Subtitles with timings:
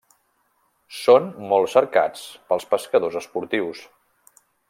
[0.99, 3.85] Són molt cercats pels pescadors esportius.